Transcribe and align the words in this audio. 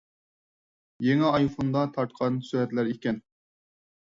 يېڭى 1.09 1.27
ئايفوندا 1.31 1.83
تارتقان 1.99 2.41
سۈرەتلەر 2.49 2.91
ئىكەن. 2.95 3.21